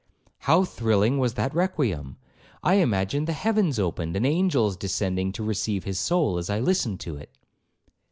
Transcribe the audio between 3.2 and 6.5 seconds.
the heavens opened, and angels descending to receive his soul, as